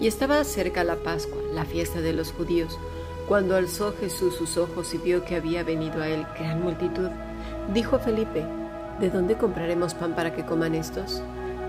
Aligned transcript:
y 0.00 0.06
estaba 0.06 0.42
cerca 0.44 0.84
la 0.84 0.96
Pascua, 0.96 1.38
la 1.52 1.64
fiesta 1.64 2.00
de 2.00 2.12
los 2.12 2.32
judíos. 2.32 2.78
Cuando 3.26 3.56
alzó 3.56 3.92
Jesús 3.98 4.34
sus 4.34 4.56
ojos 4.56 4.94
y 4.94 4.98
vio 4.98 5.24
que 5.24 5.36
había 5.36 5.62
venido 5.62 6.00
a 6.00 6.08
él 6.08 6.26
gran 6.38 6.62
multitud, 6.62 7.10
dijo 7.74 7.96
a 7.96 7.98
Felipe, 7.98 8.44
¿de 9.00 9.10
dónde 9.10 9.36
compraremos 9.36 9.94
pan 9.94 10.14
para 10.14 10.34
que 10.34 10.44
coman 10.44 10.74
estos? 10.74 11.22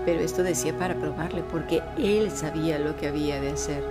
Pero 0.06 0.20
esto 0.20 0.42
decía 0.42 0.76
para 0.78 0.94
probarle, 0.94 1.42
porque 1.42 1.82
él 1.98 2.30
sabía 2.30 2.78
lo 2.78 2.96
que 2.96 3.08
había 3.08 3.40
de 3.40 3.50
hacer. 3.50 3.84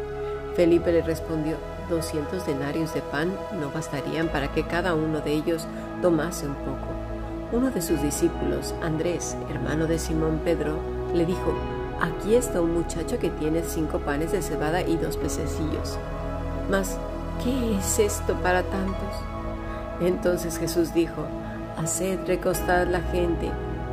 Felipe 0.56 0.92
le 0.92 1.04
respondió, 1.04 1.58
doscientos 1.90 2.46
denarios 2.48 2.94
de 2.94 3.02
pan 3.02 3.32
no 3.60 3.70
bastarían 3.72 4.30
para 4.30 4.52
que 4.52 4.64
cada 4.64 4.96
uno 4.96 5.22
de 5.22 5.34
ellos 5.34 5.68
tomase 6.02 6.48
un 6.48 6.56
poco. 6.56 6.88
Uno 7.52 7.70
de 7.72 7.82
sus 7.82 8.02
discípulos, 8.02 8.74
Andrés, 8.82 9.36
hermano 9.50 9.86
de 9.86 10.00
Simón 10.00 10.42
Pedro, 10.44 10.80
le 11.14 11.26
dijo, 11.26 11.54
aquí 12.02 12.36
está 12.36 12.62
un 12.62 12.74
muchacho 12.74 13.20
que 13.20 13.30
tiene 13.30 13.64
cinco 13.64 14.00
panes 14.00 14.32
de 14.32 14.42
cebada 14.42 14.82
y 14.82 14.98
dos 14.98 15.18
pececillos. 15.18 15.98
Mas, 16.70 16.98
¿qué 17.44 17.78
es 17.78 18.00
esto 18.00 18.34
para 18.36 18.64
tantos? 18.64 19.16
Entonces 20.02 20.58
Jesús 20.58 20.94
dijo, 20.94 21.26
haced 21.78 22.26
recostar 22.26 22.88
la 22.88 23.02
gente. 23.02 23.50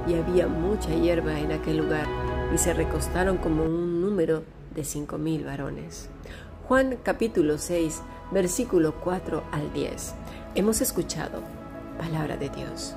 Y 0.06 0.14
había 0.14 0.47
mucha 0.47 0.91
hierba 0.91 1.38
en 1.41 1.50
aquel 1.50 1.78
lugar, 1.78 2.06
y 2.55 2.59
se 2.59 2.73
recostaron 2.73 3.38
como 3.38 3.64
un 3.64 4.00
número 4.00 4.45
de 4.75 4.84
cinco 4.84 5.19
mil 5.19 5.45
varones. 5.45 6.09
Juan 6.69 6.97
capítulo 7.02 7.59
6, 7.59 8.02
versículo 8.30 8.95
4 9.02 9.42
al 9.52 9.73
10. 9.73 10.14
Hemos 10.55 10.80
escuchado 10.80 11.42
palabra 11.98 12.36
de 12.36 12.50
Dios. 12.50 12.97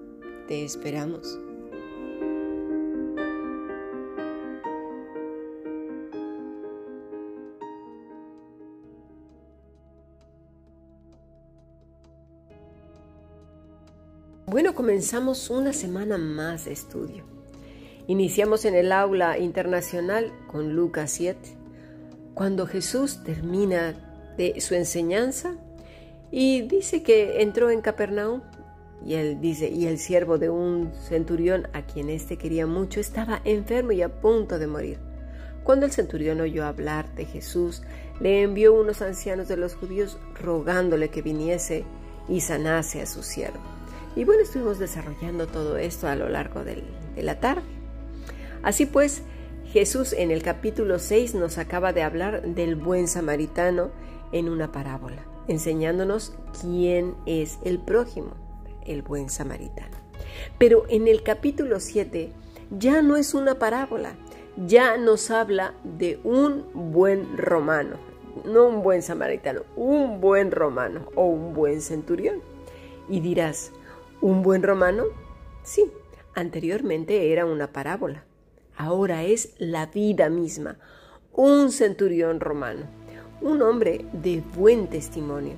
Esperamos. 0.51 1.39
Bueno, 14.45 14.75
comenzamos 14.75 15.49
una 15.49 15.71
semana 15.71 16.17
más 16.17 16.65
de 16.65 16.73
estudio. 16.73 17.23
Iniciamos 18.07 18.65
en 18.65 18.75
el 18.75 18.91
aula 18.91 19.37
internacional 19.39 20.33
con 20.47 20.73
Lucas 20.75 21.11
7, 21.11 21.39
cuando 22.33 22.67
Jesús 22.67 23.23
termina 23.23 24.33
de 24.35 24.59
su 24.59 24.75
enseñanza 24.75 25.55
y 26.29 26.63
dice 26.63 27.03
que 27.03 27.41
entró 27.41 27.69
en 27.69 27.79
Capernaum 27.79 28.41
y 29.05 29.15
él 29.15 29.41
dice, 29.41 29.69
y 29.69 29.87
el 29.87 29.97
siervo 29.97 30.37
de 30.37 30.49
un 30.49 30.91
centurión 30.93 31.67
a 31.73 31.81
quien 31.81 32.09
éste 32.09 32.37
quería 32.37 32.67
mucho 32.67 32.99
estaba 32.99 33.41
enfermo 33.45 33.91
y 33.91 34.01
a 34.01 34.09
punto 34.21 34.59
de 34.59 34.67
morir. 34.67 34.99
Cuando 35.63 35.85
el 35.85 35.91
centurión 35.91 36.39
oyó 36.41 36.65
hablar 36.65 37.13
de 37.15 37.25
Jesús, 37.25 37.81
le 38.19 38.43
envió 38.43 38.73
unos 38.73 39.01
ancianos 39.01 39.47
de 39.47 39.57
los 39.57 39.75
judíos 39.75 40.17
rogándole 40.39 41.09
que 41.09 41.21
viniese 41.21 41.83
y 42.27 42.41
sanase 42.41 43.01
a 43.01 43.05
su 43.05 43.23
siervo. 43.23 43.59
Y 44.15 44.23
bueno, 44.23 44.43
estuvimos 44.43 44.77
desarrollando 44.77 45.47
todo 45.47 45.77
esto 45.77 46.07
a 46.07 46.15
lo 46.15 46.29
largo 46.29 46.63
de 46.63 46.83
la 47.17 47.39
tarde. 47.39 47.63
Así 48.61 48.85
pues, 48.85 49.23
Jesús 49.65 50.13
en 50.13 50.31
el 50.31 50.43
capítulo 50.43 50.99
6 50.99 51.33
nos 51.35 51.57
acaba 51.57 51.93
de 51.93 52.03
hablar 52.03 52.43
del 52.43 52.75
buen 52.75 53.07
samaritano 53.07 53.91
en 54.31 54.49
una 54.49 54.71
parábola, 54.71 55.25
enseñándonos 55.47 56.33
quién 56.61 57.15
es 57.25 57.57
el 57.63 57.79
prójimo 57.79 58.50
el 58.85 59.01
buen 59.01 59.29
samaritano. 59.29 59.97
Pero 60.57 60.85
en 60.89 61.07
el 61.07 61.23
capítulo 61.23 61.79
7 61.79 62.31
ya 62.77 63.01
no 63.01 63.17
es 63.17 63.33
una 63.33 63.59
parábola, 63.59 64.15
ya 64.57 64.97
nos 64.97 65.31
habla 65.31 65.73
de 65.83 66.19
un 66.23 66.65
buen 66.73 67.37
romano, 67.37 67.97
no 68.45 68.67
un 68.67 68.81
buen 68.81 69.01
samaritano, 69.01 69.63
un 69.75 70.21
buen 70.21 70.51
romano 70.51 71.07
o 71.15 71.25
un 71.25 71.53
buen 71.53 71.81
centurión. 71.81 72.41
Y 73.09 73.19
dirás, 73.19 73.71
¿un 74.21 74.41
buen 74.41 74.63
romano? 74.63 75.05
Sí, 75.63 75.91
anteriormente 76.33 77.31
era 77.31 77.45
una 77.45 77.71
parábola, 77.71 78.23
ahora 78.77 79.23
es 79.23 79.53
la 79.57 79.87
vida 79.87 80.29
misma, 80.29 80.77
un 81.33 81.71
centurión 81.71 82.39
romano, 82.39 82.85
un 83.41 83.61
hombre 83.61 84.05
de 84.13 84.43
buen 84.55 84.87
testimonio. 84.87 85.55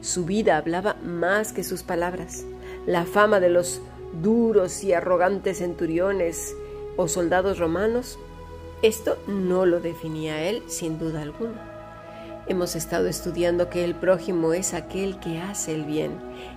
Su 0.00 0.24
vida 0.24 0.56
hablaba 0.56 0.94
más 1.02 1.52
que 1.52 1.64
sus 1.64 1.82
palabras. 1.82 2.44
La 2.86 3.04
fama 3.04 3.40
de 3.40 3.50
los 3.50 3.80
duros 4.22 4.84
y 4.84 4.92
arrogantes 4.92 5.58
centuriones 5.58 6.54
o 6.96 7.08
soldados 7.08 7.58
romanos, 7.58 8.16
esto 8.80 9.18
no 9.26 9.66
lo 9.66 9.80
definía 9.80 10.48
él 10.48 10.62
sin 10.68 10.96
duda 10.96 11.22
alguna. 11.22 11.76
Hemos 12.46 12.76
estado 12.76 13.08
estudiando 13.08 13.70
que 13.70 13.84
el 13.84 13.96
prójimo 13.96 14.52
es 14.52 14.72
aquel 14.72 15.18
que 15.18 15.40
hace 15.40 15.74
el 15.74 15.84
bien. 15.84 16.12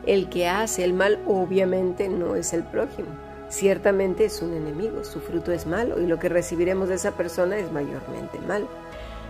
El 0.06 0.30
que 0.30 0.48
hace 0.48 0.84
el 0.84 0.94
mal 0.94 1.20
obviamente 1.26 2.10
no 2.10 2.36
es 2.36 2.54
el 2.54 2.64
prójimo. 2.64 3.10
Ciertamente 3.50 4.26
es 4.26 4.44
un 4.44 4.54
enemigo, 4.54 5.04
su 5.04 5.22
fruto 5.22 5.52
es 5.52 5.66
malo 5.66 6.00
y 6.00 6.06
lo 6.06 6.20
que 6.20 6.30
recibiremos 6.30 6.90
de 6.90 6.96
esa 6.96 7.14
persona 7.14 7.58
es 7.58 7.72
mayormente 7.72 8.38
malo. 8.48 8.68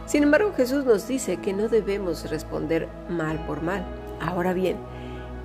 Sin 0.05 0.23
embargo, 0.23 0.51
Jesús 0.51 0.83
nos 0.83 1.07
dice 1.07 1.37
que 1.37 1.53
no 1.53 1.69
debemos 1.69 2.29
responder 2.29 2.89
mal 3.07 3.45
por 3.45 3.61
mal. 3.61 3.85
Ahora 4.19 4.53
bien, 4.53 4.75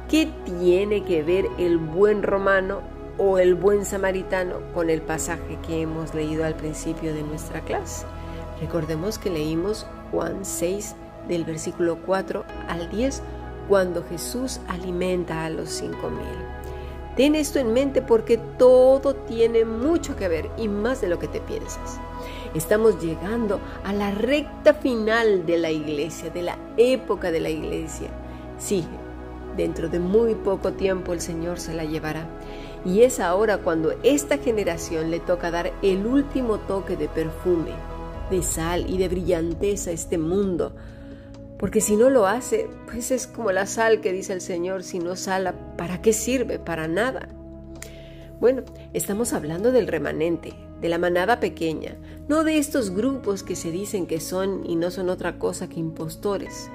¿Qué 0.09 0.31
tiene 0.45 1.03
que 1.03 1.23
ver 1.23 1.47
el 1.59 1.79
buen 1.79 2.23
romano 2.23 2.83
o 3.17 3.39
el 3.39 3.55
buen 3.55 3.87
samaritano 3.87 4.57
con 4.75 4.91
el 4.91 5.01
pasaje 5.01 5.59
que 5.67 5.81
hemos 5.81 6.15
leído 6.15 6.45
al 6.45 6.55
principio 6.55 7.15
de 7.15 7.23
nuestra 7.23 7.63
clase? 7.63 8.05
Recordemos 8.61 9.19
que 9.19 9.31
leímos 9.31 9.87
Juan 10.11 10.45
6 10.45 10.95
del 11.27 11.45
versículo 11.45 11.99
4 12.05 12.45
al 12.69 12.91
10 12.91 13.23
cuando 13.67 14.05
Jesús 14.05 14.61
alimenta 14.69 15.47
a 15.47 15.51
los 15.51 15.71
cinco 15.71 16.11
mil. 16.11 16.27
Ten 17.17 17.35
esto 17.35 17.59
en 17.59 17.73
mente 17.73 18.03
porque 18.03 18.37
todo 18.59 19.15
tiene 19.15 19.65
mucho 19.65 20.17
que 20.17 20.29
ver 20.29 20.51
y 20.59 20.69
más 20.69 21.01
de 21.01 21.09
lo 21.09 21.19
que 21.19 21.29
te 21.29 21.41
piensas. 21.41 21.99
Estamos 22.55 23.01
llegando 23.01 23.59
a 23.85 23.93
la 23.95 24.11
recta 24.11 24.75
final 24.75 25.47
de 25.47 25.57
la 25.57 25.71
iglesia, 25.71 26.29
de 26.29 26.43
la 26.43 26.59
época 26.77 27.31
de 27.31 27.41
la 27.41 27.49
iglesia. 27.49 28.11
Sí, 28.59 28.87
Dentro 29.57 29.89
de 29.89 30.01
muy 30.01 30.35
poco 30.35 30.73
tiempo 30.73 31.13
el 31.13 31.21
Señor 31.21 31.61
se 31.61 31.75
la 31.75 31.85
llevará. 31.85 32.27
Y 32.85 33.03
es 33.03 33.21
ahora 33.21 33.59
cuando 33.59 33.93
esta 34.03 34.39
generación 34.39 35.11
le 35.11 35.21
toca 35.21 35.51
dar 35.51 35.73
el 35.83 36.07
último 36.07 36.59
toque 36.59 36.97
de 36.97 37.09
perfume, 37.09 37.71
de 38.31 38.43
sal 38.43 38.85
y 38.89 38.99
de 38.99 39.09
brillanteza 39.09 39.91
a 39.91 39.95
este 39.95 40.19
mundo. 40.19 40.75
Porque 41.59 41.81
si 41.81 41.97
no 41.97 42.11
lo 42.11 42.27
hace, 42.27 42.69
pues 42.87 43.11
es 43.11 43.27
como 43.27 43.53
la 43.53 43.67
sal 43.67 44.01
que 44.01 44.13
dice 44.13 44.33
el 44.33 44.41
Señor, 44.41 44.83
si 44.83 44.99
no 44.99 45.17
sala, 45.17 45.55
¿para 45.77 46.03
qué 46.03 46.13
sirve? 46.13 46.59
Para 46.59 46.89
nada. 46.89 47.29
Bueno, 48.41 48.63
estamos 48.93 49.33
hablando 49.33 49.73
del 49.73 49.87
remanente, 49.87 50.53
de 50.81 50.89
la 50.89 50.99
manada 50.99 51.41
pequeña, 51.41 51.97
no 52.29 52.45
de 52.45 52.59
estos 52.59 52.91
grupos 52.91 53.43
que 53.43 53.57
se 53.57 53.71
dicen 53.71 54.07
que 54.07 54.21
son 54.21 54.69
y 54.69 54.77
no 54.77 54.91
son 54.91 55.09
otra 55.09 55.39
cosa 55.39 55.69
que 55.69 55.81
impostores. 55.81 56.69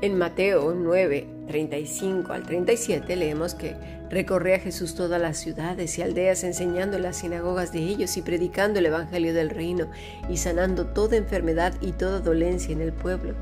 En 0.00 0.18
Mateo 0.18 0.74
9, 0.74 1.28
35 1.52 2.32
al 2.32 2.44
37 2.44 3.14
leemos 3.14 3.54
que 3.54 3.76
recorría 4.08 4.58
Jesús 4.58 4.94
todas 4.94 5.20
las 5.20 5.36
ciudades 5.36 5.98
y 5.98 6.02
aldeas 6.02 6.44
enseñando 6.44 6.96
en 6.96 7.02
las 7.02 7.18
sinagogas 7.18 7.72
de 7.72 7.80
ellos 7.80 8.16
y 8.16 8.22
predicando 8.22 8.78
el 8.78 8.86
Evangelio 8.86 9.34
del 9.34 9.50
reino 9.50 9.88
y 10.30 10.38
sanando 10.38 10.86
toda 10.86 11.18
enfermedad 11.18 11.74
y 11.82 11.92
toda 11.92 12.20
dolencia 12.20 12.72
en 12.72 12.80
el 12.80 12.94
pueblo. 12.94 13.34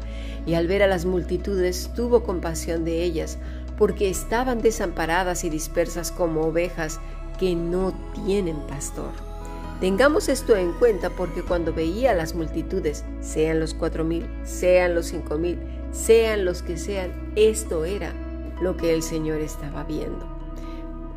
Y 0.45 0.55
al 0.55 0.67
ver 0.67 0.83
a 0.83 0.89
las 0.89 1.05
multitudes 1.05 1.91
tuvo 1.95 2.25
compasión 2.25 2.85
de 2.85 3.05
ellas, 3.05 3.39
porque 3.79 4.11
estaban 4.11 4.61
desamparadas 4.61 5.45
y 5.45 5.49
dispersas 5.49 6.11
como 6.11 6.41
ovejas 6.41 6.99
que 7.39 7.55
no 7.55 7.95
tienen 8.27 8.59
pastor. 8.67 9.13
Tengamos 9.81 10.29
esto 10.29 10.57
en 10.57 10.73
cuenta 10.73 11.11
porque 11.11 11.43
cuando 11.43 11.73
veía 11.73 12.13
las 12.13 12.35
multitudes, 12.35 13.05
sean 13.21 13.61
los 13.61 13.73
cuatro 13.73 14.05
mil, 14.05 14.27
sean 14.45 14.95
los 14.97 15.07
cinco 15.07 15.39
mil, 15.39 15.59
sean 15.93 16.45
los 16.45 16.63
que 16.63 16.77
sean, 16.77 17.33
esto 17.37 17.85
era 17.85 18.13
lo 18.61 18.77
que 18.77 18.95
el 18.95 19.03
Señor 19.03 19.41
estaba 19.41 19.85
viendo. 19.85 20.27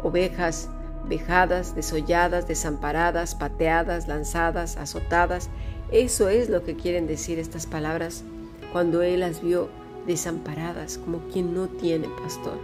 Ovejas 0.02 0.70
vejadas, 1.08 1.76
desolladas, 1.76 2.48
desamparadas, 2.48 3.36
pateadas, 3.36 4.08
lanzadas, 4.08 4.78
azotadas. 4.78 5.50
Eso 5.92 6.30
es 6.30 6.50
lo 6.50 6.64
que 6.64 6.76
quieren 6.76 7.08
decir 7.08 7.40
estas 7.40 7.68
palabras 7.68 8.24
cuando 8.72 9.02
Él 9.02 9.20
las 9.20 9.42
vio 9.42 9.70
desamparadas, 10.08 10.98
como 10.98 11.20
quien 11.32 11.54
no 11.54 11.68
tiene 11.68 12.08
pastor. 12.22 12.58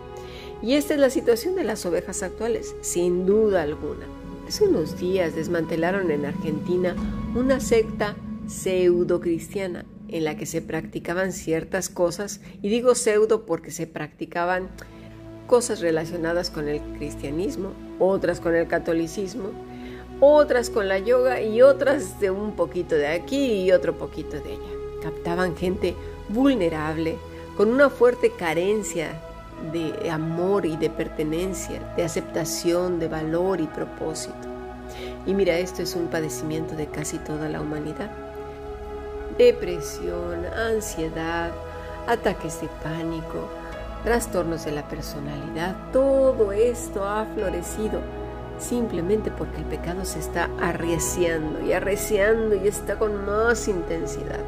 Y 0.62 0.74
esta 0.74 0.94
es 0.94 1.00
la 1.00 1.10
situación 1.10 1.56
de 1.56 1.64
las 1.64 1.86
ovejas 1.86 2.24
actuales, 2.24 2.76
sin 2.82 3.26
duda 3.26 3.62
alguna. 3.62 4.06
Hace 4.48 4.66
unos 4.66 4.98
días 4.98 5.36
desmantelaron 5.36 6.12
en 6.12 6.26
Argentina 6.26 6.96
una 7.36 7.60
secta 7.60 8.16
pseudo 8.48 9.22
cristiana 9.22 9.86
en 10.12 10.24
la 10.24 10.36
que 10.38 10.46
se 10.46 10.62
practicaban 10.62 11.32
ciertas 11.32 11.90
cosas, 11.90 12.42
y 12.62 12.70
digo 12.70 12.96
pseudo 12.96 13.46
porque 13.46 13.72
se 13.72 13.88
practicaban 13.88 14.70
cosas 15.48 15.82
relacionadas 15.82 16.50
con 16.50 16.68
el 16.68 16.80
cristianismo, 16.98 17.72
otras 18.00 18.40
con 18.40 18.56
el 18.56 18.68
catolicismo, 18.68 19.50
otras 20.20 20.70
con 20.70 20.88
la 20.88 21.00
yoga 21.00 21.42
y 21.42 21.62
otras 21.62 22.20
de 22.20 22.30
un 22.30 22.56
poquito 22.56 22.96
de 22.96 23.08
aquí 23.08 23.64
y 23.64 23.72
otro 23.72 23.98
poquito 23.98 24.40
de 24.40 24.52
allá. 24.52 25.02
Captaban 25.02 25.56
gente 25.56 25.96
vulnerable, 26.28 27.16
con 27.58 27.70
una 27.70 27.90
fuerte 27.90 28.32
carencia 28.32 29.20
de 29.74 30.10
amor 30.10 30.66
y 30.66 30.78
de 30.78 30.90
pertenencia, 30.90 31.94
de 31.98 32.04
aceptación, 32.04 33.00
de 33.00 33.08
valor 33.08 33.60
y 33.60 33.68
propósito. 33.68 34.48
Y 35.26 35.34
mira, 35.34 35.58
esto 35.58 35.82
es 35.82 35.96
un 35.96 36.08
padecimiento 36.08 36.76
de 36.76 36.88
casi 36.88 37.18
toda 37.18 37.50
la 37.50 37.62
humanidad. 37.62 38.29
Depresión, 39.40 40.46
ansiedad, 40.48 41.52
ataques 42.08 42.60
de 42.60 42.68
pánico, 42.84 43.48
trastornos 44.04 44.66
de 44.66 44.74
la 44.74 44.86
personalidad, 44.90 45.78
todo 45.94 46.52
esto 46.52 47.06
ha 47.06 47.26
florecido 47.34 48.02
simplemente 48.60 49.32
porque 49.32 49.60
el 49.60 49.64
pecado 49.64 50.04
se 50.04 50.20
está 50.20 50.50
arreciando 50.60 51.62
y 51.66 51.72
arreciando 51.72 52.54
y 52.54 52.68
está 52.68 53.00
con 53.00 53.26
más 53.26 53.70
intensidad. 53.70 54.42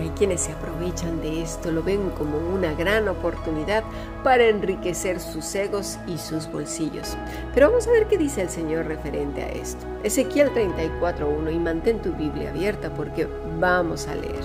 Hay 0.00 0.10
quienes 0.10 0.42
se 0.42 0.52
aprovechan 0.52 1.20
de 1.20 1.42
esto, 1.42 1.70
lo 1.70 1.82
ven 1.82 2.10
como 2.10 2.38
una 2.38 2.72
gran 2.74 3.08
oportunidad 3.08 3.82
para 4.22 4.46
enriquecer 4.46 5.18
sus 5.18 5.54
egos 5.54 5.98
y 6.06 6.18
sus 6.18 6.50
bolsillos. 6.50 7.16
Pero 7.54 7.68
vamos 7.68 7.86
a 7.88 7.90
ver 7.90 8.06
qué 8.06 8.16
dice 8.16 8.42
el 8.42 8.48
Señor 8.48 8.86
referente 8.86 9.42
a 9.42 9.48
esto. 9.48 9.84
Ezequiel 10.04 10.52
34.1 10.52 11.52
y 11.52 11.58
mantén 11.58 12.00
tu 12.00 12.12
Biblia 12.12 12.50
abierta 12.50 12.90
porque 12.94 13.26
vamos 13.58 14.06
a 14.06 14.14
leer. 14.14 14.44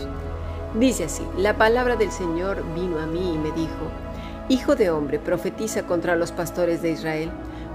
Dice 0.80 1.04
así, 1.04 1.24
la 1.38 1.56
palabra 1.56 1.96
del 1.96 2.12
Señor 2.12 2.64
vino 2.74 2.98
a 3.00 3.06
mí 3.06 3.36
y 3.36 3.38
me 3.38 3.52
dijo, 3.52 3.92
Hijo 4.50 4.76
de 4.76 4.90
hombre, 4.90 5.20
profetiza 5.20 5.84
contra 5.84 6.16
los 6.16 6.32
pastores 6.32 6.82
de 6.82 6.92
Israel, 6.92 7.32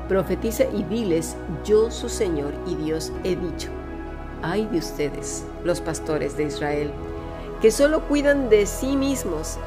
profetiza 0.09 0.65
y 0.65 0.83
diles, 0.83 1.37
yo 1.65 1.91
su 1.91 2.09
Señor 2.09 2.53
y 2.67 2.75
Dios 2.75 3.13
he 3.25 3.37
dicho. 3.37 3.71
Ay 4.43 4.67
de 4.67 4.79
ustedes, 4.79 5.45
los 5.65 5.81
pastores 5.81 6.37
de 6.37 6.45
Israel, 6.45 6.91
que 7.61 7.71
solo 7.71 8.07
cuidan 8.07 8.49
de 8.49 8.67
sí 8.67 8.97
mismos. 8.97 9.59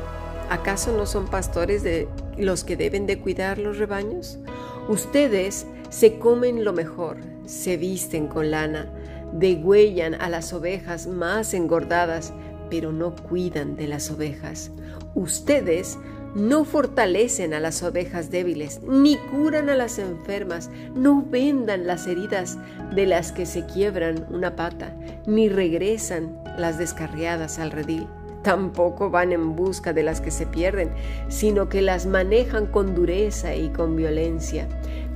¿Acaso 0.49 0.95
no 0.95 1.05
son 1.05 1.27
pastores 1.27 1.83
de 1.83 2.07
los 2.37 2.63
que 2.63 2.77
deben 2.77 3.05
de 3.05 3.19
cuidar 3.19 3.57
los 3.57 3.77
rebaños? 3.77 4.39
Ustedes 4.87 5.65
se 5.89 6.17
comen 6.19 6.63
lo 6.63 6.73
mejor, 6.73 7.17
se 7.45 7.77
visten 7.77 8.27
con 8.27 8.51
lana, 8.51 8.91
degüellan 9.33 10.15
a 10.15 10.29
las 10.29 10.53
ovejas 10.53 11.07
más 11.07 11.53
engordadas, 11.53 12.33
pero 12.69 12.91
no 12.91 13.15
cuidan 13.15 13.75
de 13.75 13.87
las 13.87 14.09
ovejas. 14.09 14.71
Ustedes 15.13 15.97
no 16.35 16.63
fortalecen 16.63 17.53
a 17.53 17.59
las 17.59 17.83
ovejas 17.83 18.31
débiles, 18.31 18.81
ni 18.83 19.17
curan 19.17 19.69
a 19.69 19.75
las 19.75 19.99
enfermas, 19.99 20.69
no 20.95 21.23
vendan 21.27 21.87
las 21.87 22.07
heridas 22.07 22.57
de 22.93 23.05
las 23.05 23.31
que 23.31 23.45
se 23.45 23.65
quiebran 23.65 24.25
una 24.29 24.55
pata, 24.55 24.95
ni 25.25 25.49
regresan 25.49 26.37
las 26.57 26.77
descarriadas 26.77 27.59
al 27.59 27.71
redil. 27.71 28.07
Tampoco 28.43 29.11
van 29.11 29.33
en 29.33 29.55
busca 29.55 29.93
de 29.93 30.01
las 30.01 30.19
que 30.19 30.31
se 30.31 30.47
pierden, 30.47 30.89
sino 31.27 31.69
que 31.69 31.81
las 31.81 32.07
manejan 32.07 32.65
con 32.65 32.95
dureza 32.95 33.55
y 33.55 33.69
con 33.69 33.95
violencia. 33.95 34.67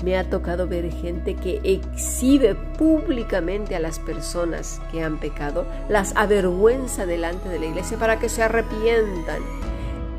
Me 0.03 0.15
ha 0.15 0.29
tocado 0.29 0.67
ver 0.67 0.91
gente 0.91 1.35
que 1.35 1.59
exhibe 1.63 2.53
públicamente 2.77 3.75
a 3.75 3.79
las 3.79 3.97
personas 3.97 4.79
que 4.91 5.01
han 5.01 5.19
pecado, 5.19 5.65
las 5.89 6.15
avergüenza 6.15 7.07
delante 7.07 7.49
de 7.49 7.59
la 7.59 7.65
iglesia 7.65 7.97
para 7.97 8.19
que 8.19 8.29
se 8.29 8.43
arrepientan 8.43 9.41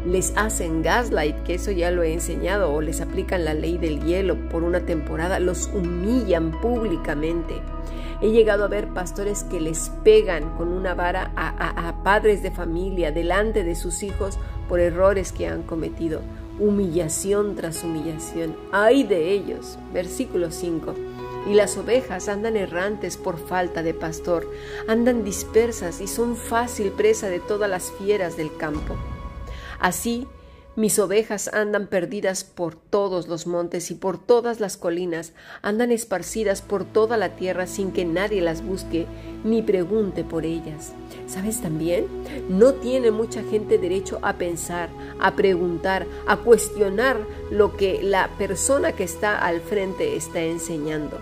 les 0.06 0.32
hacen 0.36 0.82
gaslight, 0.82 1.42
que 1.42 1.54
eso 1.54 1.72
ya 1.72 1.90
lo 1.90 2.02
he 2.02 2.12
enseñado, 2.12 2.72
o 2.72 2.80
les 2.80 3.00
aplican 3.00 3.44
la 3.44 3.54
ley 3.54 3.76
del 3.76 4.04
hielo 4.04 4.36
por 4.48 4.62
una 4.62 4.80
temporada, 4.80 5.40
los 5.40 5.68
humillan 5.74 6.52
públicamente. 6.60 7.54
He 8.20 8.30
llegado 8.30 8.64
a 8.64 8.68
ver 8.68 8.88
pastores 8.88 9.44
que 9.44 9.60
les 9.60 9.90
pegan 10.02 10.56
con 10.56 10.68
una 10.68 10.94
vara 10.94 11.32
a, 11.36 12.02
padres 12.02 12.42
de 12.42 12.50
familia 12.50 13.10
delante 13.10 13.62
de 13.62 13.74
sus 13.74 14.02
hijos 14.02 14.38
por 14.68 14.80
errores 14.80 15.32
que 15.32 15.48
han 15.48 15.62
cometido. 15.62 16.22
Humillación 16.58 17.56
tras 17.56 17.84
humillación. 17.84 18.56
¡Ay 18.72 19.02
de 19.02 19.32
ellos! 19.32 19.78
Versículo 19.92 20.50
5. 20.50 20.94
Y 21.50 21.54
las 21.54 21.76
ovejas 21.76 22.28
andan 22.28 22.56
errantes 22.56 23.18
por 23.18 23.38
falta 23.38 23.82
de 23.82 23.92
pastor, 23.92 24.50
andan 24.88 25.22
dispersas 25.22 26.00
y 26.00 26.06
son 26.06 26.36
fácil 26.36 26.92
presa 26.92 27.28
de 27.28 27.40
todas 27.40 27.68
las 27.68 27.92
fieras 27.92 28.36
del 28.36 28.56
campo. 28.56 28.96
Así, 29.78 30.26
mis 30.76 30.98
ovejas 30.98 31.48
andan 31.54 31.86
perdidas 31.86 32.44
por 32.44 32.74
todos 32.74 33.28
los 33.28 33.46
montes 33.46 33.90
y 33.90 33.94
por 33.94 34.18
todas 34.18 34.60
las 34.60 34.76
colinas, 34.76 35.32
andan 35.62 35.90
esparcidas 35.90 36.60
por 36.60 36.84
toda 36.84 37.16
la 37.16 37.30
tierra 37.30 37.66
sin 37.66 37.92
que 37.92 38.04
nadie 38.04 38.42
las 38.42 38.62
busque 38.62 39.06
ni 39.42 39.62
pregunte 39.62 40.22
por 40.22 40.44
ellas. 40.44 40.92
¿Sabes 41.26 41.62
también? 41.62 42.06
No 42.50 42.74
tiene 42.74 43.10
mucha 43.10 43.42
gente 43.42 43.78
derecho 43.78 44.18
a 44.20 44.34
pensar, 44.34 44.90
a 45.18 45.34
preguntar, 45.34 46.06
a 46.26 46.36
cuestionar 46.36 47.16
lo 47.50 47.74
que 47.78 48.02
la 48.02 48.28
persona 48.36 48.92
que 48.92 49.04
está 49.04 49.38
al 49.38 49.62
frente 49.62 50.14
está 50.14 50.42
enseñando. 50.42 51.18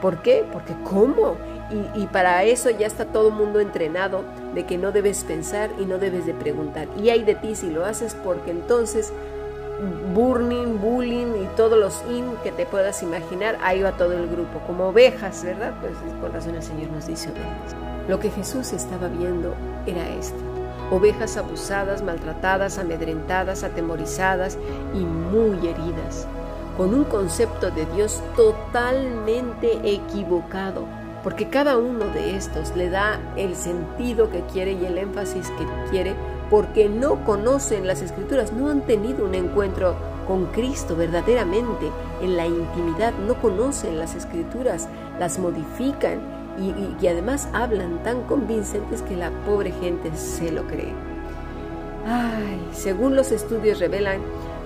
¿Por 0.00 0.22
qué? 0.22 0.42
Porque 0.50 0.74
¿cómo? 0.84 1.36
Y, 1.94 2.06
para 2.06 2.44
eso 2.44 2.70
ya 2.70 2.86
está 2.86 3.06
todo 3.06 3.28
el 3.28 3.34
mundo 3.34 3.58
entrenado 3.58 4.22
de 4.54 4.64
que 4.64 4.78
no 4.78 4.92
debes 4.92 5.24
pensar 5.24 5.70
y 5.80 5.84
no 5.84 5.98
debes 5.98 6.24
de 6.24 6.32
preguntar. 6.32 6.86
Y 6.96 7.10
hay 7.10 7.24
de 7.24 7.34
ti 7.34 7.56
si 7.56 7.70
lo 7.70 7.84
haces 7.84 8.14
porque 8.22 8.52
entonces 8.52 9.12
burning, 10.14 10.80
bullying 10.80 11.34
y 11.42 11.46
todos 11.56 11.78
los 11.78 12.02
in 12.08 12.24
que 12.42 12.52
te 12.52 12.66
puedas 12.66 13.02
imaginar, 13.02 13.58
ahí 13.62 13.82
va 13.82 13.92
todo 13.92 14.12
el 14.12 14.28
grupo, 14.28 14.60
como 14.66 14.88
ovejas, 14.88 15.42
¿verdad? 15.44 15.74
Pues 15.80 15.92
por 16.20 16.32
razón 16.32 16.54
el 16.54 16.62
Señor 16.62 16.90
nos 16.92 17.06
dice 17.06 17.30
ovejas. 17.30 17.74
Lo 18.08 18.20
que 18.20 18.30
Jesús 18.30 18.72
estaba 18.72 19.08
viendo 19.08 19.54
era 19.86 20.08
esto. 20.08 20.38
Ovejas 20.92 21.36
abusadas, 21.36 22.02
maltratadas, 22.02 22.78
amedrentadas, 22.78 23.64
atemorizadas 23.64 24.56
y 24.94 25.00
muy 25.00 25.56
heridas, 25.66 26.28
con 26.76 26.94
un 26.94 27.04
concepto 27.04 27.72
de 27.72 27.86
Dios 27.86 28.22
totalmente 28.36 29.80
equivocado 29.82 30.86
porque 31.26 31.48
cada 31.48 31.76
uno 31.76 32.04
de 32.04 32.36
estos 32.36 32.76
le 32.76 32.88
da 32.88 33.18
el 33.34 33.56
sentido 33.56 34.30
que 34.30 34.42
quiere 34.42 34.74
y 34.74 34.84
el 34.84 34.96
énfasis 34.96 35.50
que 35.58 35.66
quiere, 35.90 36.14
porque 36.50 36.88
no 36.88 37.24
conocen 37.24 37.84
las 37.84 38.00
escrituras, 38.00 38.52
no 38.52 38.70
han 38.70 38.82
tenido 38.82 39.24
un 39.24 39.34
encuentro 39.34 39.96
con 40.28 40.46
Cristo 40.46 40.94
verdaderamente 40.94 41.90
en 42.22 42.36
la 42.36 42.46
intimidad, 42.46 43.12
no 43.26 43.34
conocen 43.42 43.98
las 43.98 44.14
escrituras, 44.14 44.88
las 45.18 45.40
modifican 45.40 46.20
y, 46.60 47.04
además 47.08 47.48
hablan 47.52 48.00
tan 48.04 48.22
convincentes 48.22 49.02
que 49.02 49.16
la 49.16 49.32
pobre 49.44 49.72
gente 49.72 50.16
se 50.16 50.52
lo 50.52 50.64
cree. 50.68 50.92
Ay, 52.06 52.68
según 52.72 53.16
los 53.16 53.32
estudios 53.32 53.80
revelan 53.80 54.20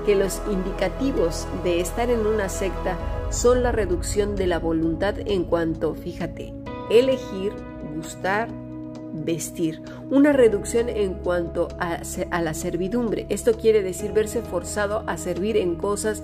que 0.05 0.15
los 0.15 0.43
indicativos 0.51 1.49
de 1.65 1.81
estar 1.81 2.11
en 2.11 2.27
una 2.27 2.51
secta 2.51 2.99
son 3.31 3.63
la 3.63 3.73
reducción 3.73 4.35
de 4.35 4.47
la 4.47 4.59
voluntad 4.59 5.15
en 5.25 5.45
cuanto, 5.45 5.95
fíjate, 5.95 6.53
elegir, 6.91 7.53
gustar, 7.97 8.49
vestir. 9.13 9.81
Una 10.11 10.33
reducción 10.33 10.89
en 10.89 11.15
cuanto 11.15 11.69
a, 11.79 12.01
la 12.41 12.55
servidumbre. 12.55 13.27
Esto 13.29 13.53
quiere 13.53 13.83
decir 13.83 14.13
verse 14.13 14.43
forzado 14.43 15.05
a 15.07 15.17
servir 15.17 15.57
en 15.57 15.77
cosas 15.77 16.23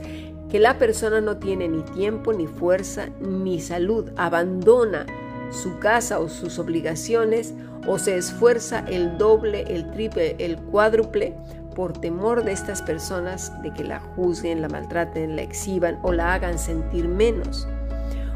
que 0.51 0.59
la 0.59 0.79
persona 0.79 1.21
no 1.21 1.39
tiene 1.39 1.69
ni 1.69 1.83
tiempo, 1.83 2.33
ni 2.33 2.47
fuerza, 2.47 3.09
ni 3.21 3.61
salud. 3.61 4.11
Abandona 4.17 5.07
su 5.51 5.79
casa 5.79 6.19
o 6.19 6.29
sus 6.29 6.59
obligaciones 6.59 7.55
o 7.87 7.99
se 7.99 8.17
esfuerza 8.17 8.85
el 8.89 9.17
doble, 9.17 9.63
el 9.69 9.91
triple, 9.93 10.35
el 10.39 10.57
cuádruple 10.57 11.35
por 11.77 11.93
temor 11.93 12.43
de 12.43 12.53
estas 12.53 12.81
personas 12.81 13.53
de 13.63 13.71
que 13.71 13.85
la 13.85 14.01
juzguen, 14.01 14.63
la 14.63 14.69
maltraten, 14.69 15.37
la 15.37 15.43
exhiban 15.43 15.99
o 16.03 16.13
la 16.13 16.33
hagan 16.33 16.59
sentir 16.59 17.07
menos. 17.07 17.69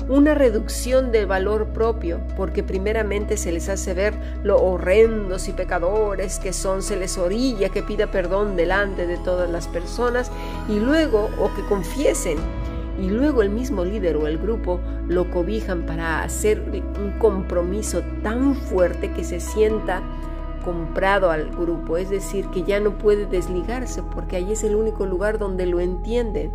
una 0.08 0.34
reducción 0.34 1.12
del 1.12 1.26
valor 1.26 1.68
propio, 1.68 2.20
porque 2.36 2.64
primeramente 2.64 3.36
se 3.36 3.52
les 3.52 3.68
hace 3.68 3.94
ver 3.94 4.14
lo 4.42 4.56
horrendos 4.60 5.48
y 5.48 5.52
pecadores 5.52 6.40
que 6.40 6.52
son, 6.52 6.82
se 6.82 6.96
les 6.96 7.16
orilla 7.16 7.68
que 7.68 7.84
pida 7.84 8.10
perdón 8.10 8.56
delante 8.56 9.06
de 9.06 9.18
todas 9.18 9.48
las 9.48 9.68
personas 9.68 10.32
y 10.68 10.80
luego, 10.80 11.30
o 11.38 11.54
que 11.54 11.64
confiesen, 11.68 12.38
y 13.00 13.08
luego 13.08 13.42
el 13.42 13.50
mismo 13.50 13.84
líder 13.84 14.16
o 14.16 14.26
el 14.26 14.38
grupo 14.38 14.80
lo 15.08 15.30
cobijan 15.30 15.86
para 15.86 16.22
hacer 16.22 16.60
un 17.00 17.12
compromiso 17.18 18.02
tan 18.22 18.54
fuerte 18.54 19.12
que 19.12 19.22
se 19.22 19.38
sienta 19.38 20.02
comprado 20.64 21.30
al 21.30 21.50
grupo, 21.50 21.96
es 21.96 22.10
decir, 22.10 22.46
que 22.48 22.62
ya 22.62 22.80
no 22.80 22.98
puede 22.98 23.26
desligarse 23.26 24.02
porque 24.02 24.36
ahí 24.36 24.52
es 24.52 24.64
el 24.64 24.76
único 24.76 25.06
lugar 25.06 25.38
donde 25.38 25.66
lo 25.66 25.80
entienden. 25.80 26.50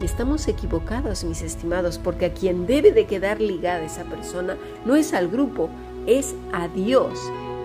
Y 0.00 0.04
estamos 0.04 0.48
equivocados, 0.48 1.24
mis 1.24 1.42
estimados, 1.42 1.98
porque 1.98 2.26
a 2.26 2.32
quien 2.32 2.66
debe 2.66 2.92
de 2.92 3.06
quedar 3.06 3.40
ligada 3.40 3.84
esa 3.84 4.04
persona 4.04 4.56
no 4.84 4.96
es 4.96 5.12
al 5.12 5.28
grupo, 5.28 5.68
es 6.06 6.34
a 6.52 6.68
Dios. 6.68 7.18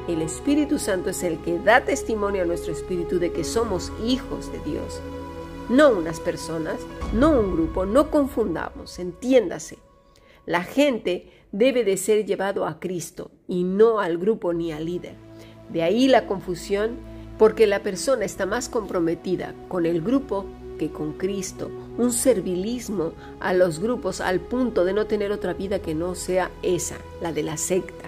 El 0.08 0.22
Espíritu 0.22 0.80
Santo 0.80 1.12
es 1.12 1.24
el 1.24 1.40
que 1.40 1.60
da 1.60 1.86
testimonio 1.86 2.42
a 2.42 2.46
nuestro 2.46 2.74
espíritu 2.74 3.20
de 3.20 3.32
que 3.32 3.44
somos 3.44 3.92
hijos 4.06 4.52
de 4.52 4.60
Dios. 4.70 5.02
No 5.70 5.92
unas 5.92 6.20
personas, 6.20 6.76
no 7.14 7.40
un 7.40 7.54
grupo, 7.54 7.86
no 7.86 8.12
confundamos, 8.12 9.00
entiéndase. 9.00 9.78
La 10.46 10.64
gente 10.64 11.32
debe 11.54 11.86
de 11.86 11.96
ser 11.96 12.26
llevado 12.26 12.66
a 12.66 12.82
Cristo 12.82 13.32
y 13.48 13.64
no 13.64 14.00
al 14.00 14.18
grupo 14.18 14.54
ni 14.54 14.74
al 14.74 14.86
líder. 14.86 15.16
De 15.74 15.84
ahí 15.84 16.08
la 16.08 16.28
confusión 16.28 16.98
porque 17.38 17.68
la 17.68 17.82
persona 17.82 18.26
está 18.26 18.46
más 18.46 18.70
comprometida 18.70 19.54
con 19.68 19.86
el 19.86 20.02
grupo 20.02 20.46
que 20.78 20.92
con 20.92 21.14
Cristo, 21.14 21.70
un 21.98 22.12
servilismo 22.12 23.14
a 23.40 23.54
los 23.54 23.80
grupos 23.80 24.22
al 24.22 24.40
punto 24.40 24.86
de 24.86 24.94
no 24.94 25.06
tener 25.06 25.32
otra 25.32 25.54
vida 25.54 25.80
que 25.80 25.96
no 25.96 26.16
sea 26.16 26.52
esa, 26.62 26.96
la 27.22 27.32
de 27.32 27.44
la 27.44 27.58
secta. 27.58 28.06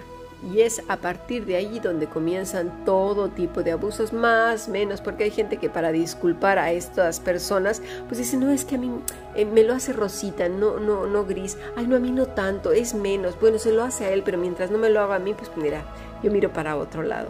Y 0.53 0.62
es 0.62 0.84
a 0.89 0.98
partir 0.98 1.45
de 1.45 1.55
ahí 1.55 1.79
donde 1.79 2.07
comienzan 2.07 2.86
todo 2.86 3.29
tipo 3.29 3.63
de 3.63 3.72
abusos, 3.72 4.13
más, 4.13 4.69
menos, 4.69 5.01
porque 5.01 5.24
hay 5.24 5.31
gente 5.31 5.57
que 5.57 5.72
para 5.72 5.91
disculpar 5.91 6.60
a 6.60 6.72
estas 6.72 7.19
personas, 7.19 7.81
pues 8.07 8.19
dice, 8.19 8.38
no, 8.38 8.51
es 8.51 8.63
que 8.63 8.75
a 8.75 8.77
mí 8.77 8.91
eh, 9.36 9.45
me 9.45 9.63
lo 9.63 9.74
hace 9.74 9.91
Rosita, 9.91 10.48
no, 10.48 10.79
no, 10.79 11.07
no 11.07 11.25
Gris, 11.25 11.57
ay, 11.75 11.88
no, 11.88 11.95
a 11.95 12.00
mí 12.00 12.12
no 12.12 12.27
tanto, 12.27 12.74
es 12.74 12.93
menos, 12.93 13.39
bueno, 13.39 13.57
se 13.57 13.72
lo 13.72 13.84
hace 13.84 14.05
a 14.05 14.12
él, 14.12 14.22
pero 14.24 14.38
mientras 14.38 14.69
no 14.69 14.77
me 14.77 14.89
lo 14.89 15.00
haga 15.00 15.15
a 15.15 15.19
mí, 15.19 15.34
pues 15.34 15.50
mira, 15.55 15.84
yo 16.22 16.29
miro 16.31 16.53
para 16.53 16.77
otro 16.77 17.01
lado, 17.01 17.29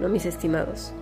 ¿no, 0.00 0.08
mis 0.08 0.26
estimados? 0.26 0.92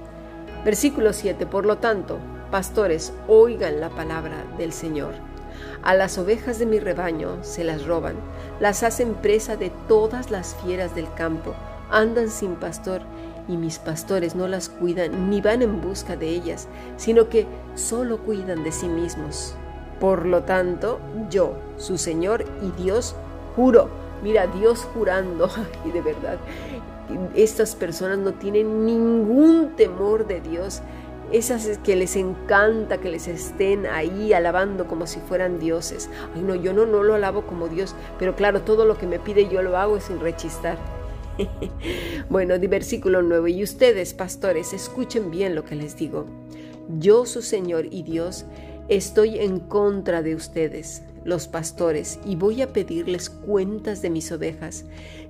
Versículo 0.64 1.12
7, 1.12 1.46
por 1.46 1.64
lo 1.64 1.78
tanto, 1.78 2.18
pastores, 2.50 3.12
oigan 3.28 3.80
la 3.80 3.90
palabra 3.90 4.44
del 4.58 4.72
Señor. 4.72 5.14
A 5.82 5.94
las 5.94 6.18
ovejas 6.18 6.58
de 6.58 6.66
mi 6.66 6.80
rebaño 6.80 7.42
se 7.42 7.64
las 7.64 7.86
roban, 7.86 8.16
las 8.60 8.82
hacen 8.82 9.14
presa 9.14 9.56
de 9.56 9.70
todas 9.86 10.30
las 10.30 10.56
fieras 10.56 10.94
del 10.94 11.12
campo, 11.14 11.54
andan 11.90 12.28
sin 12.28 12.56
pastor 12.56 13.02
y 13.46 13.56
mis 13.56 13.78
pastores 13.78 14.34
no 14.34 14.46
las 14.46 14.68
cuidan 14.68 15.30
ni 15.30 15.40
van 15.40 15.62
en 15.62 15.80
busca 15.80 16.16
de 16.16 16.28
ellas, 16.28 16.68
sino 16.96 17.28
que 17.28 17.46
solo 17.74 18.18
cuidan 18.18 18.62
de 18.62 18.72
sí 18.72 18.88
mismos. 18.88 19.54
Por 20.00 20.26
lo 20.26 20.42
tanto, 20.42 21.00
yo, 21.30 21.54
su 21.76 21.98
Señor 21.98 22.44
y 22.62 22.82
Dios, 22.82 23.16
juro, 23.56 23.88
mira, 24.22 24.46
Dios 24.46 24.86
jurando, 24.94 25.48
y 25.84 25.90
de 25.90 26.02
verdad, 26.02 26.38
estas 27.34 27.74
personas 27.74 28.18
no 28.18 28.34
tienen 28.34 28.86
ningún 28.86 29.76
temor 29.76 30.26
de 30.26 30.40
Dios. 30.40 30.82
Esas 31.30 31.78
que 31.78 31.94
les 31.94 32.16
encanta 32.16 32.98
que 32.98 33.10
les 33.10 33.28
estén 33.28 33.86
ahí 33.86 34.32
alabando 34.32 34.86
como 34.86 35.06
si 35.06 35.20
fueran 35.20 35.58
dioses. 35.58 36.08
Ay, 36.34 36.42
no, 36.42 36.54
yo 36.54 36.72
no, 36.72 36.86
no 36.86 37.02
lo 37.02 37.14
alabo 37.14 37.46
como 37.46 37.68
Dios, 37.68 37.94
pero 38.18 38.34
claro, 38.34 38.62
todo 38.62 38.86
lo 38.86 38.96
que 38.96 39.06
me 39.06 39.18
pide 39.18 39.48
yo 39.48 39.60
lo 39.62 39.76
hago 39.76 40.00
sin 40.00 40.20
rechistar. 40.20 40.78
bueno, 42.30 42.54
versículo 42.58 43.22
9. 43.22 43.50
Y 43.50 43.62
ustedes, 43.62 44.14
pastores, 44.14 44.72
escuchen 44.72 45.30
bien 45.30 45.54
lo 45.54 45.64
que 45.64 45.76
les 45.76 45.96
digo. 45.96 46.24
Yo, 46.98 47.26
su 47.26 47.42
Señor 47.42 47.86
y 47.90 48.02
Dios, 48.02 48.46
estoy 48.88 49.38
en 49.38 49.60
contra 49.60 50.22
de 50.22 50.34
ustedes 50.34 51.02
los 51.28 51.46
pastores 51.46 52.18
y 52.24 52.36
voy 52.36 52.62
a 52.62 52.72
pedirles 52.72 53.30
cuentas 53.30 54.02
de 54.02 54.10
mis 54.10 54.32
ovejas. 54.32 54.84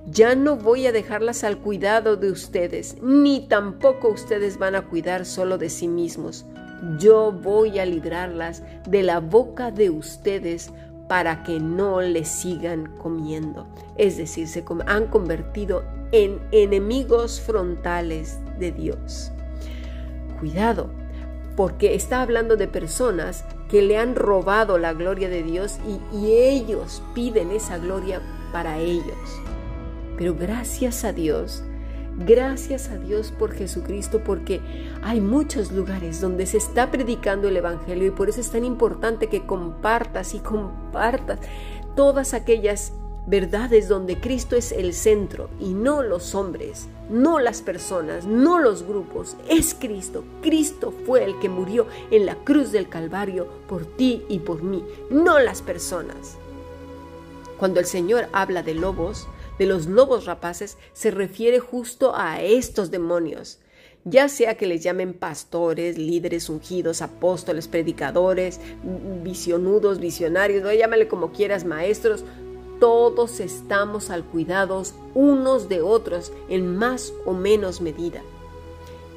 Ya 0.09 0.33
no 0.33 0.55
voy 0.55 0.87
a 0.87 0.91
dejarlas 0.91 1.43
al 1.43 1.59
cuidado 1.59 2.15
de 2.15 2.31
ustedes, 2.31 2.97
ni 3.03 3.47
tampoco 3.47 4.09
ustedes 4.09 4.57
van 4.57 4.75
a 4.75 4.87
cuidar 4.87 5.25
solo 5.25 5.57
de 5.57 5.69
sí 5.69 5.87
mismos. 5.87 6.45
Yo 6.97 7.31
voy 7.31 7.77
a 7.79 7.85
librarlas 7.85 8.63
de 8.87 9.03
la 9.03 9.19
boca 9.19 9.69
de 9.69 9.89
ustedes 9.89 10.71
para 11.09 11.43
que 11.43 11.59
no 11.59 12.01
les 12.01 12.29
sigan 12.29 12.95
comiendo. 12.97 13.67
Es 13.97 14.15
decir, 14.17 14.47
se 14.47 14.63
han 14.85 15.07
convertido 15.07 15.83
en 16.11 16.39
enemigos 16.51 17.41
frontales 17.41 18.39
de 18.57 18.71
Dios. 18.71 19.31
Cuidado, 20.39 20.89
porque 21.57 21.95
está 21.95 22.21
hablando 22.21 22.55
de 22.55 22.69
personas 22.69 23.43
que 23.69 23.81
le 23.83 23.97
han 23.97 24.15
robado 24.15 24.77
la 24.77 24.93
gloria 24.93 25.29
de 25.29 25.43
Dios 25.43 25.77
y, 25.87 26.31
ellos 26.31 27.01
piden 27.13 27.51
esa 27.51 27.77
gloria 27.77 28.21
para 28.51 28.79
ellos. 28.79 29.17
Pero 30.17 30.35
gracias 30.35 31.05
a 31.05 31.13
Dios, 31.13 31.63
gracias 32.17 32.89
a 32.89 32.97
Dios 32.97 33.31
por 33.31 33.53
Jesucristo, 33.53 34.21
porque 34.23 34.59
hay 35.03 35.21
muchos 35.21 35.71
lugares 35.71 36.19
donde 36.19 36.45
se 36.45 36.57
está 36.57 36.89
predicando 36.91 37.47
el 37.47 37.57
Evangelio 37.57 38.07
y 38.07 38.11
por 38.11 38.27
eso 38.27 38.41
es 38.41 38.51
tan 38.51 38.65
importante 38.65 39.27
que 39.27 39.45
compartas 39.45 40.33
y 40.33 40.39
compartas 40.39 41.39
todas 41.95 42.33
aquellas 42.33 42.93
verdades 43.27 43.87
donde 43.87 44.19
Cristo 44.19 44.55
es 44.55 44.71
el 44.71 44.93
centro 44.93 45.49
y 45.59 45.73
no 45.73 46.01
los 46.01 46.33
hombres, 46.33 46.87
no 47.09 47.39
las 47.39 47.61
personas, 47.61 48.25
no 48.25 48.59
los 48.59 48.83
grupos, 48.83 49.35
es 49.49 49.73
Cristo. 49.73 50.23
Cristo 50.41 50.93
fue 51.05 51.23
el 51.23 51.39
que 51.39 51.49
murió 51.49 51.87
en 52.11 52.25
la 52.25 52.35
cruz 52.35 52.71
del 52.71 52.89
Calvario 52.89 53.47
por 53.67 53.85
ti 53.85 54.23
y 54.29 54.39
por 54.39 54.63
mí, 54.63 54.83
no 55.09 55.39
las 55.39 55.61
personas. 55.61 56.37
Cuando 57.57 57.79
el 57.79 57.85
Señor 57.85 58.27
habla 58.31 58.63
de 58.63 58.75
lobos, 58.75 59.27
de 59.57 59.65
los 59.65 59.87
lobos 59.87 60.25
rapaces, 60.25 60.77
se 60.93 61.11
refiere 61.11 61.59
justo 61.59 62.13
a 62.15 62.41
estos 62.41 62.91
demonios 62.91 63.59
ya 64.05 64.29
sea 64.29 64.55
que 64.55 64.65
les 64.65 64.81
llamen 64.83 65.13
pastores, 65.13 65.97
líderes 65.97 66.49
ungidos, 66.49 67.01
apóstoles, 67.01 67.67
predicadores, 67.67 68.59
visionudos, 69.23 69.99
visionarios, 69.99 70.63
no 70.63 70.73
llámale 70.73 71.07
como 71.07 71.31
quieras, 71.31 71.65
maestros, 71.65 72.23
todos 72.79 73.39
estamos 73.39 74.09
al 74.09 74.23
cuidado 74.23 74.83
unos 75.13 75.69
de 75.69 75.81
otros 75.81 76.31
en 76.47 76.77
más 76.77 77.13
o 77.25 77.33
menos 77.33 77.81
medida. 77.81 78.21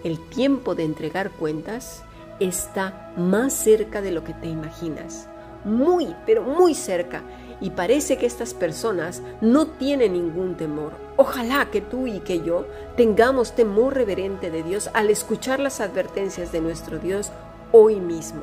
El 0.05 0.19
tiempo 0.19 0.75
de 0.75 0.85
entregar 0.85 1.31
cuentas 1.31 2.03
está 2.41 3.13
más 3.17 3.53
cerca 3.53 4.03
de 4.03 4.11
lo 4.11 4.25
que 4.25 4.35
te 4.35 4.49
imaginas. 4.49 5.29
Muy, 5.65 6.15
pero 6.27 6.43
muy 6.43 6.75
cerca. 6.75 7.23
Y 7.61 7.71
parece 7.71 8.19
que 8.19 8.27
estas 8.27 8.55
personas 8.55 9.23
no 9.41 9.69
tienen 9.69 10.15
ningún 10.15 10.57
temor. 10.57 10.93
Ojalá 11.17 11.71
que 11.71 11.81
tú 11.81 12.09
y 12.09 12.19
que 12.19 12.43
yo 12.43 12.67
tengamos 12.97 13.55
temor 13.55 13.95
reverente 13.95 14.51
de 14.51 14.65
Dios 14.65 14.91
al 14.95 15.11
escuchar 15.11 15.61
las 15.61 15.81
advertencias 15.81 16.51
de 16.51 16.61
nuestro 16.61 16.99
Dios 16.99 17.31
hoy 17.71 18.01
mismo, 18.01 18.43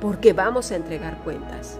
porque 0.00 0.32
vamos 0.32 0.72
a 0.72 0.76
entregar 0.76 1.18
cuentas. 1.22 1.78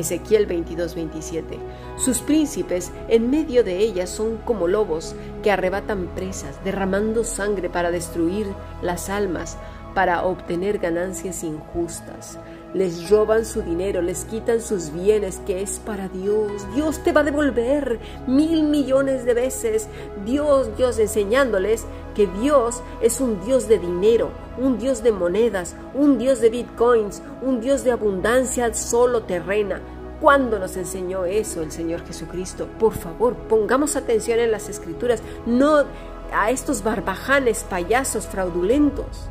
Ezequiel 0.00 0.46
22, 0.46 0.94
27. 0.94 1.58
Sus 1.96 2.20
príncipes 2.20 2.90
en 3.08 3.30
medio 3.30 3.62
de 3.64 3.78
ellas 3.78 4.10
son 4.10 4.38
como 4.38 4.66
lobos 4.66 5.14
que 5.42 5.50
arrebatan 5.50 6.08
presas, 6.14 6.62
derramando 6.64 7.24
sangre 7.24 7.68
para 7.68 7.90
destruir 7.90 8.46
las 8.82 9.08
almas, 9.08 9.58
para 9.94 10.24
obtener 10.24 10.78
ganancias 10.78 11.44
injustas 11.44 12.38
les 12.74 13.10
roban 13.10 13.44
su 13.44 13.62
dinero, 13.62 14.00
les 14.00 14.24
quitan 14.24 14.60
sus 14.60 14.92
bienes, 14.92 15.40
que 15.46 15.62
es 15.62 15.80
para 15.84 16.08
Dios. 16.08 16.66
Dios 16.74 17.02
te 17.02 17.12
va 17.12 17.22
a 17.22 17.24
devolver 17.24 17.98
mil 18.26 18.62
millones 18.64 19.24
de 19.24 19.34
veces. 19.34 19.88
Dios, 20.24 20.76
Dios 20.76 20.98
enseñándoles 20.98 21.84
que 22.14 22.26
Dios 22.26 22.82
es 23.00 23.20
un 23.20 23.44
Dios 23.44 23.68
de 23.68 23.78
dinero, 23.78 24.30
un 24.58 24.78
Dios 24.78 25.02
de 25.02 25.12
monedas, 25.12 25.74
un 25.94 26.18
Dios 26.18 26.40
de 26.40 26.50
bitcoins, 26.50 27.22
un 27.42 27.60
Dios 27.60 27.82
de 27.82 27.92
abundancia 27.92 28.72
solo 28.74 29.22
terrena. 29.22 29.80
¿Cuándo 30.20 30.58
nos 30.58 30.76
enseñó 30.76 31.24
eso 31.24 31.62
el 31.62 31.72
Señor 31.72 32.04
Jesucristo? 32.06 32.68
Por 32.78 32.92
favor, 32.92 33.34
pongamos 33.34 33.96
atención 33.96 34.38
en 34.38 34.50
las 34.50 34.68
escrituras, 34.68 35.22
no 35.46 35.84
a 36.32 36.50
estos 36.50 36.84
barbajanes 36.84 37.64
payasos 37.64 38.26
fraudulentos 38.26 39.30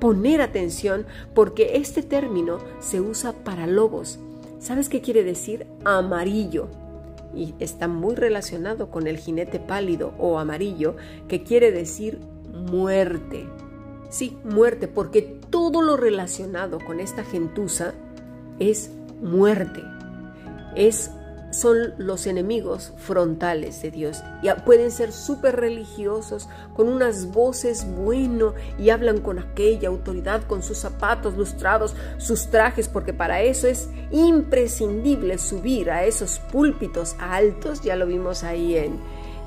poner 0.00 0.40
atención 0.40 1.06
porque 1.34 1.76
este 1.76 2.02
término 2.02 2.58
se 2.80 3.00
usa 3.00 3.32
para 3.32 3.66
lobos. 3.66 4.18
¿Sabes 4.60 4.88
qué 4.88 5.00
quiere 5.00 5.24
decir? 5.24 5.66
Amarillo. 5.84 6.68
Y 7.34 7.54
está 7.58 7.88
muy 7.88 8.14
relacionado 8.14 8.90
con 8.90 9.06
el 9.06 9.18
jinete 9.18 9.60
pálido 9.60 10.14
o 10.18 10.38
amarillo, 10.38 10.96
que 11.28 11.42
quiere 11.42 11.70
decir 11.70 12.18
muerte. 12.52 13.46
Sí, 14.10 14.36
muerte, 14.44 14.88
porque 14.88 15.22
todo 15.22 15.82
lo 15.82 15.96
relacionado 15.96 16.78
con 16.84 17.00
esta 17.00 17.24
gentuza 17.24 17.92
es 18.58 18.90
muerte. 19.20 19.82
Es 20.74 21.10
son 21.50 21.94
los 21.98 22.26
enemigos 22.26 22.92
frontales 22.96 23.80
de 23.82 23.90
Dios. 23.90 24.22
Y 24.42 24.48
pueden 24.64 24.90
ser 24.90 25.12
súper 25.12 25.56
religiosos, 25.56 26.48
con 26.74 26.88
unas 26.88 27.32
voces 27.32 27.86
bueno 27.96 28.54
y 28.78 28.90
hablan 28.90 29.20
con 29.20 29.38
aquella 29.38 29.88
autoridad, 29.88 30.42
con 30.46 30.62
sus 30.62 30.78
zapatos 30.78 31.36
lustrados, 31.36 31.94
sus 32.18 32.48
trajes, 32.48 32.88
porque 32.88 33.12
para 33.12 33.42
eso 33.42 33.66
es 33.66 33.88
imprescindible 34.10 35.38
subir 35.38 35.90
a 35.90 36.04
esos 36.04 36.38
púlpitos 36.38 37.16
altos. 37.18 37.82
Ya 37.82 37.96
lo 37.96 38.06
vimos 38.06 38.44
ahí 38.44 38.76
en, 38.76 38.98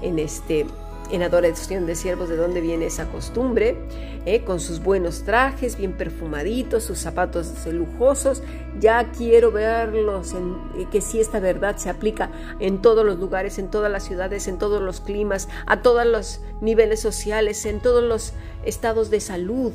en 0.02 0.20
este 0.20 0.66
en 1.12 1.24
adoración 1.24 1.86
de 1.86 1.96
siervos, 1.96 2.30
de 2.30 2.38
dónde 2.38 2.62
viene 2.62 2.86
esa 2.86 3.08
costumbre, 3.10 3.78
eh, 4.26 4.44
con 4.44 4.60
sus 4.60 4.82
buenos 4.82 5.24
trajes, 5.24 5.78
bien 5.78 5.94
perfumaditos, 5.94 6.84
sus 6.84 7.00
zapatos 7.00 7.52
lujosos. 7.66 8.44
Ya 8.80 9.12
quiero 9.12 9.52
verlos, 9.52 10.34
en, 10.34 10.56
eh, 10.78 10.88
que 10.92 11.02
si 11.02 11.20
esta 11.20 11.40
verdad 11.40 11.78
se 11.78 11.90
aplica 11.90 12.32
en 12.60 12.82
todos 12.82 13.06
los 13.06 13.20
lugares, 13.20 13.60
en 13.60 13.70
todas 13.70 13.92
las 13.92 14.04
ciudades, 14.04 14.48
en 14.48 14.58
todos 14.58 14.82
los 14.82 15.02
climas, 15.02 15.50
a 15.66 15.82
todos 15.82 16.06
los 16.06 16.42
niveles 16.62 17.00
sociales, 17.00 17.66
en 17.66 17.80
todos 17.80 18.04
los 18.04 18.34
estados 18.64 19.10
de 19.10 19.20
salud, 19.20 19.74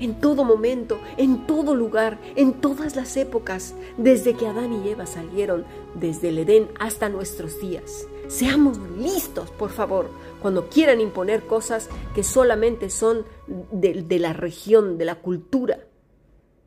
en 0.00 0.20
todo 0.20 0.44
momento, 0.44 0.98
en 1.16 1.46
todo 1.46 1.74
lugar, 1.74 2.18
en 2.34 2.54
todas 2.54 2.96
las 2.96 3.16
épocas, 3.16 3.74
desde 3.96 4.34
que 4.34 4.46
Adán 4.48 4.72
y 4.72 4.88
Eva 4.88 5.06
salieron 5.06 5.64
desde 5.94 6.30
el 6.30 6.38
Edén 6.38 6.68
hasta 6.80 7.08
nuestros 7.08 7.60
días. 7.60 8.06
Seamos 8.26 8.78
listos, 8.98 9.50
por 9.50 9.70
favor, 9.70 10.10
cuando 10.42 10.68
quieran 10.68 11.00
imponer 11.00 11.46
cosas 11.46 11.88
que 12.14 12.24
solamente 12.24 12.90
son 12.90 13.24
de, 13.70 14.18
la 14.18 14.32
región, 14.32 14.98
de 14.98 15.04
la 15.04 15.14
cultura. 15.14 15.78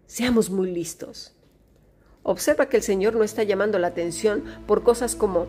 Seamos 0.08 0.50
muy 0.50 0.72
listos. 0.72 1.36
Observa 2.24 2.70
que 2.70 2.78
el 2.78 2.84
Señor 2.84 3.16
no 3.16 3.24
está 3.24 3.44
llamando 3.44 3.78
la 3.78 3.88
atención 3.88 4.44
por 4.66 4.82
cosas 4.82 5.16
como, 5.16 5.48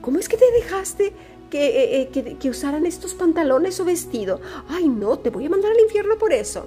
¿cómo 0.00 0.18
es 0.18 0.28
que 0.28 0.38
te 0.38 0.50
dejaste 0.52 1.12
que, 1.50 1.66
eh, 1.66 2.10
eh, 2.14 2.36
que, 2.38 2.48
usaran 2.48 2.86
estos 2.86 3.14
pantalones 3.14 3.80
o 3.80 3.84
vestido? 3.84 4.40
Ay, 4.68 4.88
no, 4.88 5.18
te 5.18 5.30
voy 5.30 5.46
a 5.46 5.50
mandar 5.50 5.72
al 5.72 5.80
infierno 5.80 6.16
por 6.16 6.32
eso. 6.32 6.66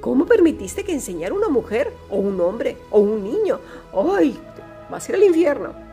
¿Cómo 0.00 0.26
permitiste 0.26 0.84
que 0.84 0.92
enseñara 0.92 1.34
una 1.34 1.48
mujer 1.48 1.92
o 2.10 2.16
un 2.16 2.40
hombre 2.40 2.76
o 2.90 3.00
un 3.00 3.24
niño? 3.24 3.60
¡Ay! 3.92 4.38
Vas 4.90 5.08
a 5.08 5.12
ir 5.12 5.16
al 5.16 5.24
infierno. 5.24 5.87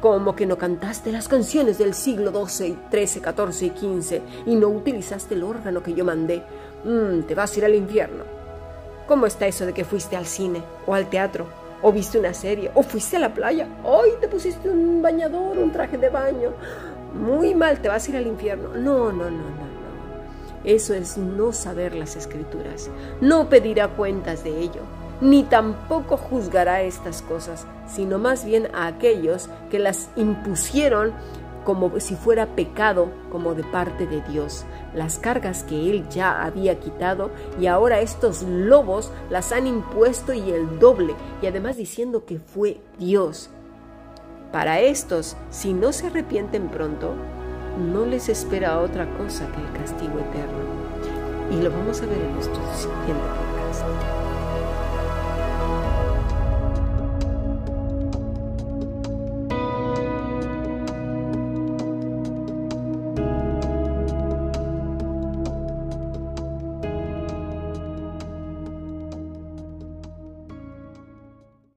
¿Cómo 0.00 0.36
que 0.36 0.46
no 0.46 0.58
cantaste 0.58 1.12
las 1.12 1.28
canciones 1.28 1.78
del 1.78 1.94
siglo 1.94 2.30
XII, 2.30 2.76
XIII, 2.90 3.22
XIV 3.22 3.62
y 3.62 4.00
XV 4.00 4.20
y 4.46 4.56
no 4.56 4.68
utilizaste 4.68 5.34
el 5.34 5.44
órgano 5.44 5.82
que 5.82 5.94
yo 5.94 6.04
mandé? 6.04 6.42
Mm, 6.84 7.22
te 7.22 7.34
vas 7.34 7.54
a 7.54 7.58
ir 7.58 7.64
al 7.64 7.74
infierno. 7.74 8.24
¿Cómo 9.06 9.26
está 9.26 9.46
eso 9.46 9.66
de 9.66 9.72
que 9.72 9.84
fuiste 9.84 10.16
al 10.16 10.26
cine 10.26 10.62
o 10.86 10.94
al 10.94 11.08
teatro 11.08 11.46
o 11.82 11.92
viste 11.92 12.18
una 12.18 12.34
serie 12.34 12.70
o 12.74 12.82
fuiste 12.82 13.16
a 13.16 13.20
la 13.20 13.34
playa? 13.34 13.66
¡Ay, 13.84 14.10
te 14.20 14.28
pusiste 14.28 14.68
un 14.68 15.00
bañador, 15.00 15.58
un 15.58 15.72
traje 15.72 15.96
de 15.96 16.10
baño! 16.10 16.50
Muy 17.14 17.54
mal, 17.54 17.80
te 17.80 17.88
vas 17.88 18.06
a 18.06 18.10
ir 18.10 18.16
al 18.16 18.26
infierno. 18.26 18.70
No, 18.70 19.12
no, 19.12 19.24
no, 19.24 19.30
no, 19.30 19.30
no. 19.30 19.74
Eso 20.64 20.94
es 20.94 21.16
no 21.16 21.52
saber 21.52 21.94
las 21.94 22.16
escrituras. 22.16 22.90
No 23.20 23.48
pedirá 23.48 23.88
cuentas 23.88 24.44
de 24.44 24.58
ello 24.58 24.82
ni 25.20 25.42
tampoco 25.42 26.16
juzgará 26.16 26.82
estas 26.82 27.22
cosas, 27.22 27.66
sino 27.86 28.18
más 28.18 28.44
bien 28.44 28.68
a 28.74 28.86
aquellos 28.86 29.48
que 29.70 29.78
las 29.78 30.10
impusieron 30.16 31.12
como 31.64 31.98
si 31.98 32.14
fuera 32.14 32.46
pecado, 32.54 33.08
como 33.32 33.54
de 33.54 33.64
parte 33.64 34.06
de 34.06 34.20
Dios, 34.22 34.64
las 34.94 35.18
cargas 35.18 35.64
que 35.64 35.90
Él 35.90 36.06
ya 36.10 36.44
había 36.44 36.78
quitado 36.78 37.30
y 37.58 37.66
ahora 37.66 38.00
estos 38.00 38.42
lobos 38.42 39.10
las 39.30 39.50
han 39.50 39.66
impuesto 39.66 40.32
y 40.32 40.50
el 40.50 40.78
doble, 40.78 41.14
y 41.42 41.46
además 41.46 41.76
diciendo 41.76 42.26
que 42.26 42.38
fue 42.38 42.80
Dios. 42.98 43.50
Para 44.52 44.80
estos, 44.80 45.36
si 45.50 45.72
no 45.72 45.92
se 45.92 46.06
arrepienten 46.06 46.68
pronto, 46.68 47.14
no 47.92 48.06
les 48.06 48.28
espera 48.28 48.78
otra 48.80 49.08
cosa 49.16 49.48
que 49.48 49.60
el 49.60 49.72
castigo 49.72 50.18
eterno. 50.20 50.64
Y 51.50 51.62
lo 51.62 51.70
vamos 51.70 52.00
a 52.02 52.06
ver 52.06 52.18
en 52.18 52.34
nuestro 52.34 52.62
siguiente 52.76 53.24
podcast. 53.36 54.23